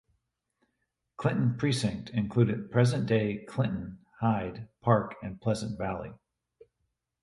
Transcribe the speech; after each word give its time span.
Clinton 1.17 1.55
Precinct 1.59 2.09
included 2.09 2.71
present-day 2.71 3.45
Clinton, 3.47 3.99
Hyde 4.19 4.67
Park 4.81 5.13
and 5.21 5.39
Pleasant 5.39 5.77
Valley. 5.77 6.11